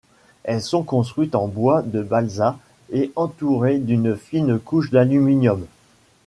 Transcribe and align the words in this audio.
Elles 0.45 0.63
sont 0.63 0.81
construites 0.81 1.35
en 1.35 1.45
bois 1.45 1.83
de 1.83 2.01
balsa 2.01 2.57
et 2.91 3.11
entourés 3.15 3.77
d’une 3.77 4.17
fine 4.17 4.57
couche 4.57 4.89
d’aluminium. 4.89 5.63